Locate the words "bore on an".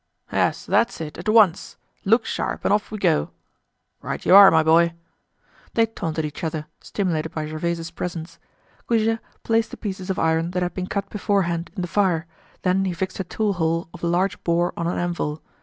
14.43-14.97